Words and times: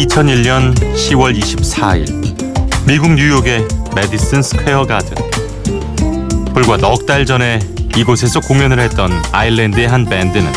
2001년 0.00 0.74
10월 0.94 1.38
24일 1.38 2.86
미국 2.86 3.12
뉴욕의 3.12 3.66
메디슨 3.94 4.42
스퀘어 4.42 4.86
가든 4.86 5.14
불과 6.54 6.78
넉 6.78 7.04
달 7.04 7.26
전에 7.26 7.58
이곳에서 7.96 8.40
공연을 8.40 8.78
했던 8.78 9.12
아일랜드의 9.30 9.88
한 9.88 10.06
밴드는 10.06 10.50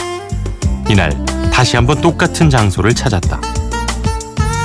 이날 0.90 1.12
다시 1.52 1.76
한번 1.76 2.00
똑같은 2.00 2.50
장소를 2.50 2.94
찾았다. 2.94 3.42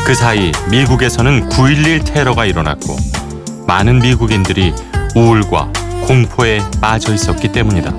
그 0.06 0.14
사이 0.14 0.52
미국에서는 0.70 1.48
9.11 1.48 2.04
테러가 2.04 2.44
일어났고 2.44 2.96
많은 3.66 3.98
미국인들이 3.98 4.72
우울과 5.16 5.72
공포에 6.06 6.60
빠져 6.80 7.12
있었기 7.12 7.50
때문이다. 7.52 7.92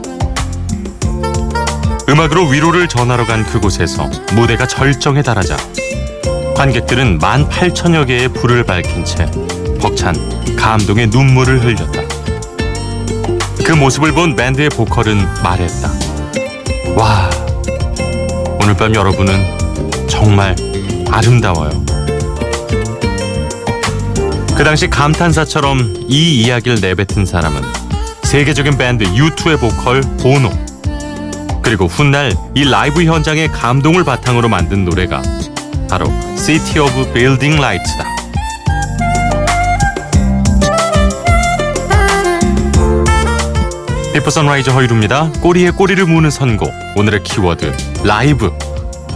음악으로 2.07 2.47
위로를 2.47 2.87
전하러 2.87 3.25
간 3.25 3.43
그곳에서 3.43 4.09
무대가 4.33 4.65
절정에 4.65 5.21
달하자 5.21 5.57
관객들은 6.59 7.19
만 7.19 7.47
8천여 7.47 8.05
개의 8.05 8.27
불을 8.27 8.65
밝힌 8.65 9.05
채 9.05 9.25
벅찬 9.79 10.13
감동의 10.57 11.07
눈물을 11.07 11.63
흘렸다. 11.63 12.01
그 13.65 13.71
모습을 13.71 14.11
본 14.11 14.35
밴드의 14.35 14.67
보컬은 14.67 15.19
말했다. 15.41 15.89
와, 16.97 17.29
오늘 18.61 18.75
밤 18.75 18.93
여러분은 18.93 20.07
정말 20.09 20.53
아름다워요. 21.09 21.69
그 24.57 24.61
당시 24.65 24.89
감탄사처럼 24.89 26.07
이 26.09 26.41
이야기를 26.41 26.81
내뱉은 26.81 27.25
사람은 27.25 27.61
세계적인 28.23 28.77
밴드 28.77 29.05
U2의 29.05 29.61
보컬 29.61 30.01
보노. 30.21 30.51
그리고 31.61 31.87
훗날 31.87 32.33
이 32.53 32.65
라이브 32.65 33.05
현장의 33.05 33.47
감동을 33.53 34.03
바탕으로 34.03 34.49
만든 34.49 34.83
노래가 34.83 35.21
바로 35.89 36.05
City 36.37 36.79
of 36.79 37.13
Blinding 37.13 37.57
Lights다. 37.57 38.05
Before 44.13 44.29
Sunrise 44.29 44.69
허일후입니다. 44.69 45.31
꼬리에 45.41 45.71
꼬리를 45.71 46.05
무는 46.05 46.29
선곡. 46.29 46.71
오늘의 46.95 47.23
키워드 47.23 47.71
라이브. 48.03 48.51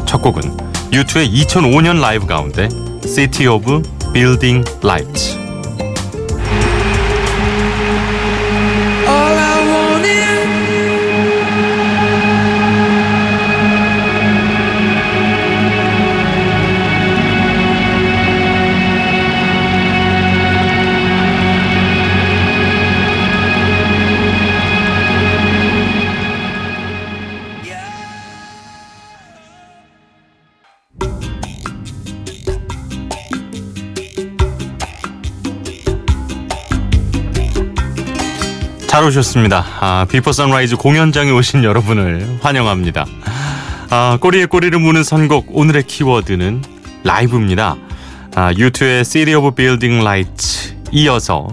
첫 0.05 0.21
곡은 0.21 0.41
U2의 0.91 1.31
2005년 1.45 1.99
라이브 1.99 2.25
가운데 2.25 2.69
City 3.05 3.53
of 3.53 3.81
Building 4.13 4.63
Lights. 4.83 5.42
잘 38.93 39.03
오셨습니다. 39.05 39.65
아, 39.79 40.05
Before 40.07 40.31
Sunrise 40.31 40.75
공연장에 40.75 41.31
오신 41.31 41.63
여러분을 41.63 42.37
환영합니다. 42.43 43.07
아, 43.89 44.19
꼬리에 44.21 44.45
꼬리를 44.45 44.77
무는 44.77 45.03
선곡 45.03 45.47
오늘의 45.49 45.87
키워드는 45.87 46.63
라이브입니다. 47.03 47.75
아, 48.35 48.53
U2의 48.53 49.03
City 49.03 49.33
of 49.33 49.55
Blinding 49.55 50.01
Lights 50.01 50.75
이어서 50.91 51.47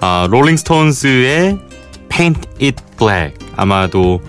아, 0.00 0.28
롤링스톤스의 0.30 1.58
Paint 2.08 2.48
It 2.60 2.76
Black 2.96 3.34
아마도 3.56 4.20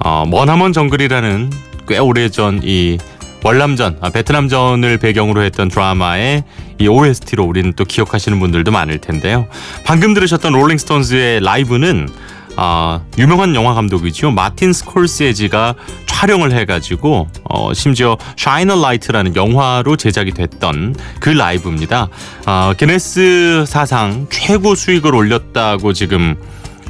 어, 0.00 0.24
머나먼 0.26 0.72
정글이라는 0.72 1.52
꽤 1.86 1.98
오래전 1.98 2.62
이 2.64 2.98
월남전, 3.44 3.98
아, 4.00 4.10
베트남전을 4.10 4.98
배경으로 4.98 5.42
했던 5.42 5.68
드라마의 5.68 6.42
이 6.78 6.86
OST로 6.88 7.44
우리는 7.44 7.72
또 7.74 7.84
기억하시는 7.84 8.38
분들도 8.38 8.70
많을 8.70 8.98
텐데요. 8.98 9.48
방금 9.84 10.14
들으셨던 10.14 10.52
롤링스톤즈의 10.52 11.40
라이브는 11.40 12.08
아, 12.60 13.02
유명한 13.18 13.54
영화 13.54 13.72
감독이죠. 13.74 14.32
마틴 14.32 14.72
스콜세지가 14.72 15.76
촬영을 16.06 16.50
해가지고 16.52 17.28
어, 17.44 17.72
심지어 17.72 18.16
Shine 18.36 18.80
a 18.82 18.87
Light라는 18.87 19.36
영화로 19.36 19.96
제작이 19.96 20.32
됐던 20.32 20.96
그 21.20 21.28
라이브입니다. 21.30 22.08
아, 22.46 22.74
기네스 22.76 23.64
사상 23.66 24.26
최고 24.30 24.74
수익을 24.74 25.14
올렸다고 25.14 25.92
지금 25.92 26.34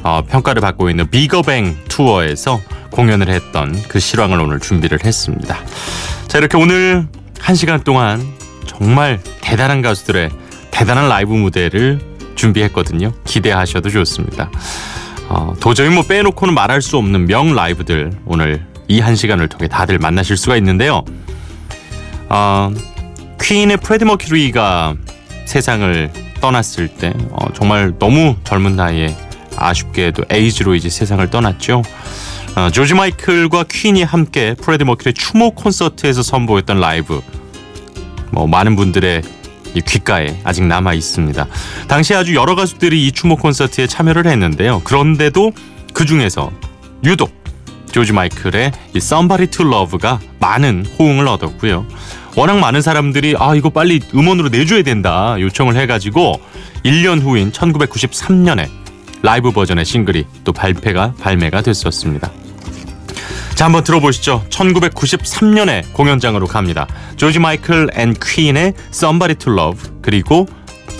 어, 0.01 0.23
평가를 0.27 0.61
받고 0.61 0.89
있는 0.89 1.07
Bigger 1.11 1.51
Bang 1.51 1.77
투어에서 1.87 2.59
공연을 2.89 3.29
했던 3.29 3.79
그 3.87 3.99
실황을 3.99 4.39
오늘 4.39 4.59
준비를 4.59 5.05
했습니다. 5.05 5.57
자 6.27 6.37
이렇게 6.39 6.57
오늘 6.57 7.07
한 7.39 7.55
시간 7.55 7.83
동안 7.83 8.25
정말 8.65 9.19
대단한 9.49 9.81
가수들의 9.81 10.29
대단한 10.69 11.09
라이브 11.09 11.33
무대를 11.33 11.99
준비했거든요. 12.35 13.11
기대하셔도 13.25 13.89
좋습니다. 13.89 14.51
어, 15.27 15.55
도저히 15.59 15.89
뭐 15.89 16.03
빼놓고는 16.03 16.53
말할 16.53 16.83
수 16.83 16.97
없는 16.97 17.25
명 17.25 17.55
라이브들 17.55 18.11
오늘 18.25 18.63
이 18.87 18.99
한 19.01 19.15
시간을 19.15 19.47
통해 19.49 19.67
다들 19.67 19.97
만나실 19.97 20.37
수가 20.37 20.55
있는데요. 20.57 21.03
어, 22.29 22.71
퀸의 23.41 23.77
프레디 23.77 24.05
머큐리가 24.05 24.93
세상을 25.45 26.11
떠났을 26.41 26.87
때 26.87 27.11
어, 27.31 27.51
정말 27.55 27.93
너무 27.97 28.35
젊은 28.43 28.75
나이에 28.75 29.15
아쉽게도 29.57 30.25
에이즈로 30.29 30.75
이제 30.75 30.89
세상을 30.89 31.27
떠났죠. 31.31 31.81
어, 32.55 32.69
조지 32.69 32.93
마이클과 32.93 33.65
퀸이 33.67 34.03
함께 34.03 34.53
프레디 34.61 34.83
머큐리 34.83 35.13
추모 35.15 35.51
콘서트에서 35.55 36.21
선보였던 36.21 36.79
라이브 36.79 37.21
뭐 38.31 38.45
많은 38.45 38.75
분들의 38.75 39.23
이 39.23 39.38
귓가에 39.73 40.39
아직 40.43 40.63
남아 40.63 40.93
있습니다. 40.93 41.47
당시 41.87 42.13
아주 42.13 42.35
여러 42.35 42.55
가수들이 42.55 43.07
이 43.07 43.11
추모 43.11 43.35
콘서트에 43.35 43.87
참여를 43.87 44.27
했는데요. 44.27 44.81
그런데도 44.83 45.51
그 45.93 46.05
중에서 46.05 46.51
유독 47.03 47.31
조지 47.91 48.13
마이클의 48.13 48.71
이 48.93 48.97
Somebody 48.97 49.49
to 49.49 49.65
Love가 49.65 50.19
많은 50.39 50.85
호응을 50.97 51.27
얻었고요. 51.27 51.85
워낙 52.35 52.59
많은 52.59 52.81
사람들이 52.81 53.35
아 53.37 53.55
이거 53.55 53.69
빨리 53.69 53.99
음원으로 54.13 54.49
내줘야 54.49 54.83
된다 54.83 55.35
요청을 55.39 55.75
해가지고 55.75 56.39
1년 56.85 57.21
후인 57.21 57.51
1993년에 57.51 58.69
라이브 59.21 59.51
버전의 59.51 59.83
싱글이 59.85 60.25
또 60.43 60.53
발표가 60.53 61.13
발매가 61.19 61.61
됐었습니다. 61.61 62.31
자 63.59 63.65
한번 63.65 63.83
들어보시죠. 63.83 64.45
1993년에 64.49 65.91
공연장으로 65.91 66.47
갑니다. 66.47 66.87
조지 67.17 67.39
마이클 67.39 67.89
and 67.93 68.13
퀸의 68.13 68.73
Somebody 68.87 69.35
to 69.35 69.51
Love 69.51 69.91
그리고 70.01 70.47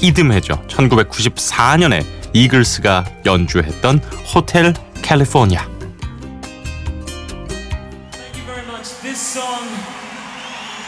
이듬해죠. 0.02 0.62
1994년에 0.68 2.04
이글스가 2.34 3.06
연주했던 3.26 4.00
Hotel 4.36 4.74
California. 5.02 5.66
This 9.02 9.40
song 9.40 9.64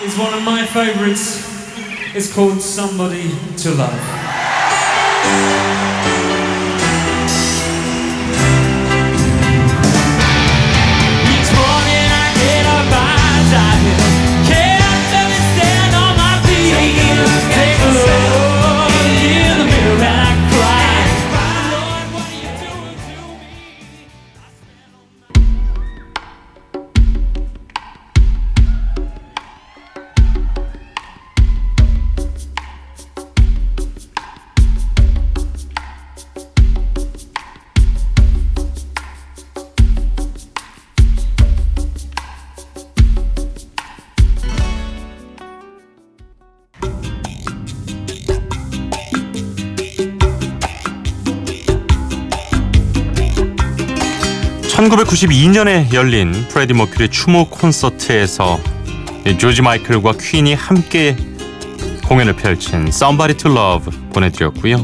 is 0.03 0.19
one 0.19 0.33
of 0.33 0.41
my 0.41 0.63
favorites. 0.63 1.47
It's 2.13 2.35
called 2.35 2.59
Somebody 2.59 3.31
to 3.63 3.69
Love. 3.69 5.81
Take 17.51 17.80
a 17.80 17.92
look 17.92 18.40
(1992년에) 54.81 55.94
열린 55.94 56.31
프레디 56.50 56.74
머큐리 56.74 57.10
추모 57.10 57.48
콘서트에서 57.50 58.60
이 59.28 59.38
조지 59.38 59.62
마이클과 59.62 60.13
퀸이 60.19 60.56
함께 60.56 61.16
공연을 62.07 62.33
펼친 62.36 62.88
Somebody 62.88 63.38
to 63.38 63.51
Love 63.51 63.95
보내드렸고요. 64.12 64.83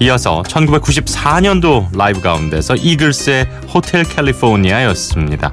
이어서 0.00 0.42
1994년도 0.44 1.94
라이브 1.94 2.22
가운데서 2.22 2.76
이글스의 2.76 3.46
Hotel 3.68 4.04
California였습니다. 4.04 5.50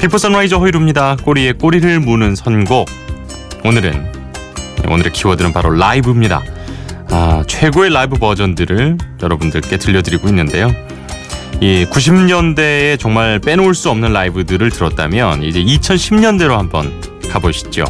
Before 0.00 0.16
Sunrise 0.16 0.56
허일후입니다. 0.56 1.16
꼬리에 1.22 1.52
꼬리를 1.52 2.00
무는 2.00 2.34
선곡. 2.34 2.88
오늘은 3.64 4.12
오늘의 4.88 5.12
키워드는 5.12 5.52
바로 5.52 5.68
라이브입니다. 5.70 6.42
아, 7.10 7.44
최고의 7.46 7.92
라이브 7.92 8.16
버전들을 8.16 8.96
여러분들께 9.22 9.76
들려드리고 9.76 10.26
있는데요. 10.28 10.72
이 11.60 11.84
90년대에 11.84 12.98
정말 12.98 13.38
빼놓을 13.38 13.74
수 13.74 13.90
없는 13.90 14.14
라이브들을 14.14 14.70
들었다면 14.70 15.42
이제 15.42 15.62
2010년대로 15.62 16.56
한번 16.56 16.90
가보시죠. 17.30 17.84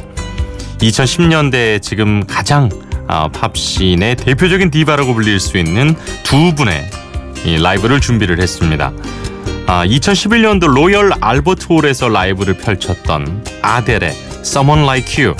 2010년대에 0.78 1.80
지금 1.80 2.26
가장 2.26 2.68
아, 3.06 3.28
팝 3.28 3.55
scene의 3.55 4.16
대표적인 4.16 4.70
디바라고 4.70 5.14
불릴 5.14 5.38
수 5.38 5.56
있는 5.56 5.94
두 6.24 6.54
분의 6.56 6.90
이 7.44 7.58
라이브를 7.58 8.00
준비를 8.00 8.40
했습니다. 8.40 8.92
아, 9.66 9.86
2011년도 9.86 10.66
로열 10.66 11.12
알버트 11.20 11.66
홀에서 11.66 12.08
라이브를 12.08 12.54
펼쳤던 12.54 13.44
아델의 13.62 14.10
Someone 14.40 14.82
Like 14.82 15.24
You 15.24 15.36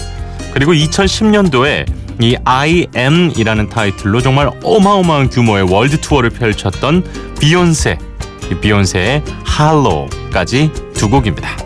그리고 0.53 0.73
2010년도에 0.73 2.01
이 2.21 2.37
I 2.45 2.87
Am이라는 2.95 3.71
타이틀로 3.71 4.21
정말 4.21 4.51
어마어마한 4.63 5.31
규모의 5.31 5.65
월드 5.73 6.01
투어를 6.01 6.31
펼쳤던 6.31 7.37
비욘세 7.41 7.99
이 7.99 8.10
비욘세의 8.59 9.23
할로까지 9.45 10.73
두 10.95 11.09
곡입니다. 11.09 11.57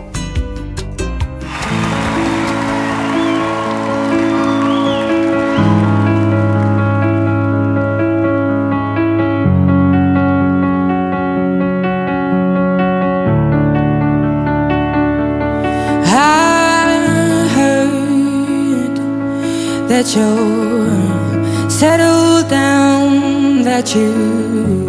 That 19.87 20.13
you're 20.13 21.69
settled 21.69 22.49
down, 22.49 23.63
that 23.63 23.95
you 23.95 24.84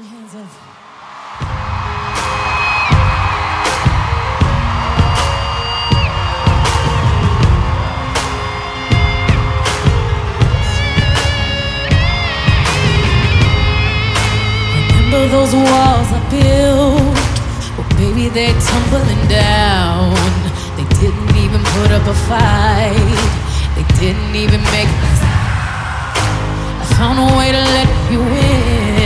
your 0.00 0.08
hands 0.08 0.34
up. 0.34 0.48
Remember 14.96 15.28
those 15.28 15.54
walls 15.54 16.08
I 16.12 16.20
built? 16.30 17.16
Well, 17.76 17.88
baby, 17.98 18.28
they're 18.30 18.58
tumbling 18.60 19.28
down. 19.28 20.14
They 20.76 20.86
didn't 21.00 21.36
even 21.36 21.62
put 21.76 21.90
up 21.90 22.06
a 22.06 22.14
fight. 22.24 22.96
They 23.76 23.84
didn't 24.00 24.34
even 24.34 24.62
make. 24.72 24.88
I 26.80 26.86
found 26.96 27.18
a 27.18 27.36
way 27.36 27.52
to 27.52 27.58
let 27.58 27.88
you 28.10 28.22
in. 28.22 28.99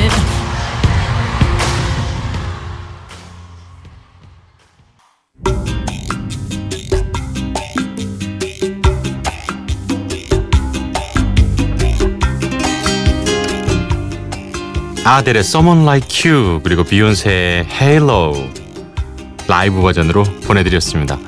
아델의 15.05 15.41
Someone 15.41 15.83
Like 15.83 16.31
You 16.31 16.61
그리고 16.63 16.83
비욘세의 16.83 17.67
Halo 17.71 18.35
라이브 19.47 19.83
버전으로 19.83 20.23
보내드렸습니다. 20.47 21.19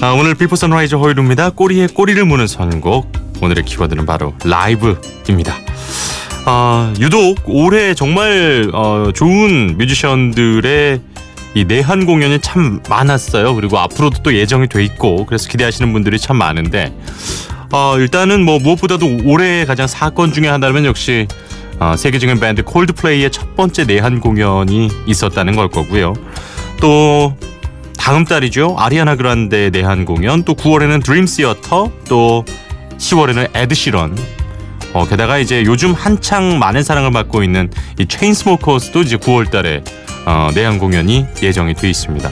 아, 0.00 0.10
오늘 0.10 0.34
Before 0.34 0.56
Sunrise 0.56 0.98
허일후입니다. 0.98 1.50
꼬리에 1.50 1.86
꼬리를 1.86 2.24
무는 2.24 2.48
선곡 2.48 3.12
오늘의 3.40 3.64
키워드는 3.64 4.04
바로 4.04 4.34
라이브입니다. 4.44 5.54
아, 6.44 6.92
유독 6.98 7.36
올해 7.46 7.94
정말 7.94 8.68
어, 8.72 9.12
좋은 9.14 9.76
뮤지션들의 9.78 11.00
이 11.54 11.64
내한 11.64 12.06
공연이 12.06 12.40
참 12.40 12.80
많았어요. 12.88 13.54
그리고 13.54 13.78
앞으로도 13.78 14.24
또 14.24 14.34
예정이 14.34 14.68
돼 14.68 14.82
있고 14.84 15.24
그래서 15.26 15.48
기대하시는 15.48 15.92
분들이 15.92 16.18
참 16.18 16.36
많은데 16.36 16.92
어, 17.72 17.94
일단은 17.96 18.44
뭐 18.44 18.58
무엇보다도 18.58 19.20
올해 19.24 19.64
가장 19.64 19.86
사건 19.86 20.32
중에 20.32 20.48
하나라면 20.48 20.84
역시 20.84 21.28
어, 21.80 21.96
세계적인 21.96 22.38
밴드 22.38 22.62
콜드플레이의 22.62 23.30
첫 23.30 23.56
번째 23.56 23.84
내한 23.84 24.20
공연이 24.20 24.90
있었다는 25.06 25.56
걸 25.56 25.68
거고요. 25.68 26.12
또 26.80 27.34
다음 27.98 28.24
달이죠. 28.24 28.76
아리아나 28.78 29.16
그란데 29.16 29.70
내한 29.70 30.04
공연, 30.04 30.44
또 30.44 30.54
9월에는 30.54 31.02
드림 31.02 31.26
시어터, 31.26 31.90
또 32.08 32.44
10월에는 32.98 33.50
에드시런. 33.54 34.16
어, 34.92 35.06
게다가 35.06 35.38
이제 35.38 35.64
요즘 35.64 35.92
한창 35.92 36.58
많은 36.58 36.82
사랑을 36.82 37.12
받고 37.12 37.42
있는 37.42 37.70
이 37.98 38.06
체인스모커스도 38.06 39.02
이제 39.02 39.16
9월 39.16 39.50
달에 39.50 39.82
어, 40.26 40.50
내한 40.54 40.78
공연이 40.78 41.26
예정이 41.42 41.74
돼 41.74 41.88
있습니다. 41.88 42.30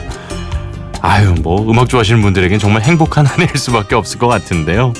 아유 1.01 1.33
뭐 1.41 1.69
음악 1.69 1.89
좋아하시는 1.89 2.21
분들에겐 2.21 2.59
정말 2.59 2.81
행복한 2.83 3.25
한 3.25 3.39
해일 3.39 3.57
수밖에 3.57 3.95
없을 3.95 4.19
것 4.19 4.27
같은데요. 4.27 4.93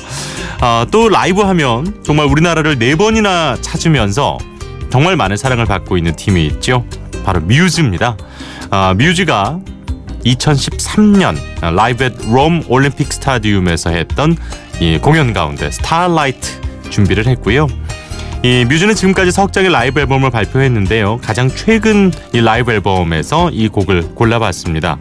아, 0.62 0.86
또 0.92 1.10
라이브 1.10 1.42
하면 1.42 2.01
정말 2.04 2.25
우리나라를 2.28 2.80
네 2.80 2.96
번이나 2.96 3.57
찾으면서 3.62 4.38
정말 4.89 5.15
많은 5.15 5.38
사랑을 5.38 5.65
받고 5.65 5.98
있는 5.98 6.15
팀이 6.15 6.46
있죠. 6.48 6.86
바로 7.25 7.41
뮤즈입니다. 7.41 8.18
아, 8.70 8.94
뮤즈가 8.98 9.60
2013년 10.25 11.38
Live 11.74 12.03
at 12.03 12.24
Rome 12.24 12.63
Olympic 12.67 13.12
Stadium에서 13.12 13.91
했던 13.91 14.38
이 14.79 14.98
공연 14.98 15.34
가운데 15.34 15.70
Starlight 15.72 16.62
준비를 16.89 17.27
했고요. 17.27 17.68
이 18.41 18.63
뮤즈는 18.63 18.96
지금까지 18.96 19.31
석 19.31 19.51
장의 19.51 19.69
라이브 19.69 20.00
앨범을 20.00 20.29
발표했는데요. 20.29 21.19
가장 21.22 21.50
최근 21.50 22.12
이 22.34 22.39
라이브 22.39 22.72
앨범에서 22.72 23.50
이 23.51 23.67
곡을 23.67 24.15
골라봤습니다. 24.15 24.98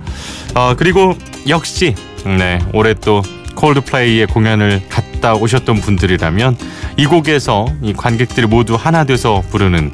어, 0.54 0.75
그리고 0.76 1.16
역시 1.49 1.95
네 2.25 2.59
올해 2.73 2.95
또 2.95 3.23
콜드플레이의 3.54 4.26
공연을 4.26 4.83
갔다 4.88 5.35
오셨던 5.35 5.76
분들이라면 5.80 6.57
이 6.97 7.07
곡에서 7.07 7.66
이 7.80 7.92
관객들이 7.92 8.47
모두 8.49 8.75
하나 8.75 9.04
돼서 9.04 9.42
부르는 9.50 9.92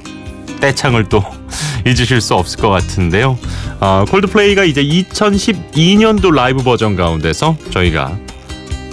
떼창을 0.61 1.11
또 1.11 1.23
잊으실 1.87 2.23
수 2.23 2.35
없을 2.35 2.59
것 2.59 2.71
같은데요. 2.71 3.39
어, 3.81 4.07
콜드플레이가 4.09 4.65
이제 4.65 4.83
2012년도 4.83 6.33
라이브 6.33 6.63
버전 6.63 6.97
가운데서 6.97 7.59
저희가 7.71 8.17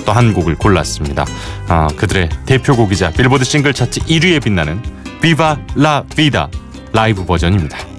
또 0.05 0.11
한 0.11 0.33
곡을 0.33 0.55
골랐습니다. 0.55 1.25
아, 1.67 1.87
그들의 1.95 2.29
대표곡이자 2.45 3.11
빌보드 3.11 3.43
싱글 3.43 3.73
차트 3.73 4.01
1위에 4.01 4.43
빛나는 4.43 4.81
Viva 5.21 5.57
la 5.75 6.03
Vida 6.15 6.49
라이브 6.93 7.25
버전입니다. 7.25 7.90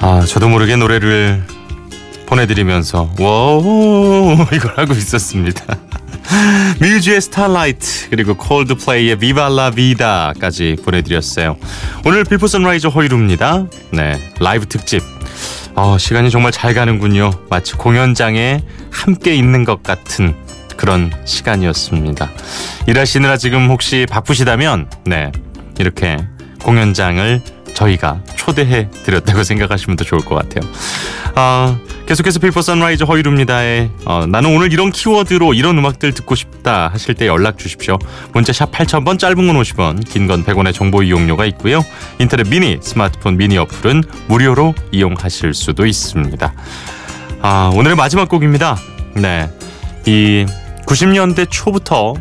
아, 0.00 0.24
저도 0.26 0.48
모르게 0.48 0.76
노래를 0.76 1.42
보내드리면서 2.26 3.10
와우 3.18 4.46
이걸 4.52 4.78
하고 4.78 4.92
있었습니다. 4.92 5.64
뮤즈의 6.80 7.20
Starlight 7.20 8.10
그리고 8.10 8.34
콜드플레이의 8.36 9.16
Viva 9.16 9.52
la 9.52 9.70
Vida까지 9.70 10.76
보내드렸어요. 10.84 11.56
오늘 12.04 12.24
Before 12.24 12.46
Sunrise 12.46 12.90
허일후입니다. 12.90 13.66
네, 13.92 14.32
라이브 14.38 14.66
특집. 14.66 15.02
어, 15.74 15.96
시간이 15.98 16.30
정말 16.30 16.52
잘 16.52 16.74
가는군요. 16.74 17.30
마치 17.50 17.72
공연장에 17.74 18.62
함께 18.90 19.34
있는 19.34 19.64
것 19.64 19.82
같은 19.82 20.34
그런 20.76 21.10
시간이었습니다. 21.24 22.30
일하시느라 22.86 23.36
지금 23.36 23.68
혹시 23.68 24.06
바쁘시다면 24.08 24.90
네 25.06 25.32
이렇게 25.78 26.18
공연장을 26.62 27.42
저희가 27.78 28.20
초대해 28.34 28.88
드렸다고 29.04 29.44
생각하시면 29.44 29.96
더 29.96 30.04
좋을 30.04 30.20
것 30.22 30.34
같아요. 30.34 30.68
어, 31.36 31.78
계속해서 32.06 32.40
Before 32.40 32.60
Sunrise 32.60 33.04
허일후입니다에 33.04 33.90
어, 34.04 34.26
나는 34.26 34.56
오늘 34.56 34.72
이런 34.72 34.90
키워드로 34.90 35.54
이런 35.54 35.78
음악들 35.78 36.12
듣고 36.12 36.34
싶다 36.34 36.88
하실 36.88 37.14
때 37.14 37.28
연락 37.28 37.56
주십시오. 37.58 37.98
문자 38.32 38.52
샵 38.52 38.72
8000번 38.72 39.18
짧은 39.18 39.36
건 39.36 39.60
50원 39.62 40.08
긴 40.08 40.26
건 40.26 40.44
100원의 40.44 40.74
정보 40.74 41.02
이용료가 41.04 41.46
있고요. 41.46 41.84
인터넷 42.18 42.48
미니 42.48 42.78
스마트폰 42.82 43.36
미니 43.36 43.56
어플은 43.58 44.02
무료로 44.26 44.74
이용하실 44.90 45.54
수도 45.54 45.86
있습니다. 45.86 46.52
아, 47.40 47.70
오늘의 47.74 47.96
마지막 47.96 48.28
곡입니다. 48.28 48.76
네. 49.14 49.48
이 50.06 50.44
90년대 50.86 51.46
초부터 51.50 52.14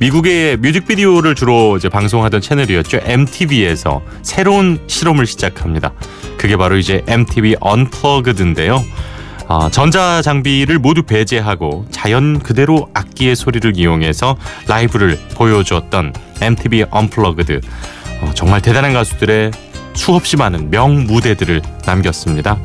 미국의 0.00 0.56
뮤직비디오를 0.56 1.34
주로 1.34 1.76
이제 1.76 1.90
방송하던 1.90 2.40
채널이었죠. 2.40 3.00
MTV에서 3.02 4.00
새로운 4.22 4.80
실험을 4.86 5.26
시작합니다. 5.26 5.92
그게 6.38 6.56
바로 6.56 6.78
이제 6.78 7.04
MTV 7.06 7.56
언플러그드인데요. 7.60 8.82
어, 9.46 9.68
전자 9.70 10.22
장비를 10.22 10.78
모두 10.78 11.02
배제하고 11.02 11.84
자연 11.90 12.38
그대로 12.38 12.88
악기의 12.94 13.36
소리를 13.36 13.76
이용해서 13.76 14.38
라이브를 14.68 15.18
보여주었던 15.34 16.14
MTV 16.40 16.86
언플러그드. 16.90 17.60
어, 18.22 18.30
정말 18.34 18.62
대단한 18.62 18.94
가수들의 18.94 19.50
수없이 19.92 20.38
많은 20.38 20.70
명 20.70 21.04
무대들을 21.04 21.60
남겼습니다. 21.84 22.58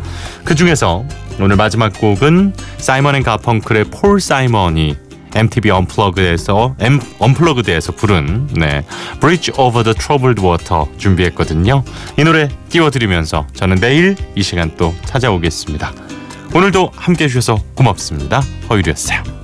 그 0.45 0.55
중에서 0.55 1.03
오늘 1.41 1.57
마지막 1.57 1.91
곡은 1.99 2.53
사이먼 2.77 3.15
앤 3.15 3.23
가펑클의 3.23 3.85
폴 3.91 4.21
사이먼이 4.21 4.95
MTV 5.35 5.71
Unplug에서 5.71 6.75
M 6.79 6.99
Unplugged에서 7.19 7.91
부른 7.93 8.47
네 8.53 8.85
Bridge 9.19 9.53
Over 9.57 9.83
the 9.83 9.93
Troubled 9.93 10.41
Water 10.41 10.85
준비했거든요. 10.97 11.83
이 12.17 12.23
노래 12.23 12.49
띄워드리면서 12.69 13.45
저는 13.53 13.77
내일 13.77 14.15
이 14.35 14.41
시간 14.41 14.75
또 14.77 14.95
찾아오겠습니다. 15.05 15.93
오늘도 16.53 16.91
함께 16.95 17.25
해 17.25 17.27
주셔서 17.27 17.59
고맙습니다. 17.75 18.41
허일후였어요. 18.69 19.34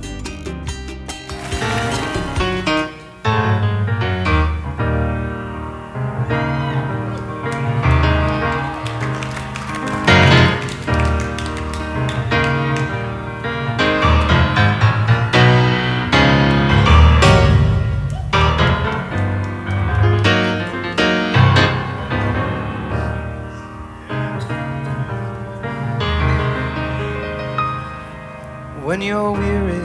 When 28.92 29.00
you're 29.00 29.32
weary. 29.32 29.80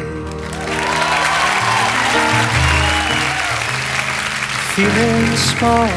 Feeling 4.76 5.28
small 5.38 5.88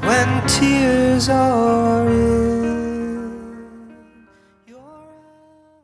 when 0.00 0.28
tears 0.48 1.28
are 1.28 2.08
in 2.08 2.47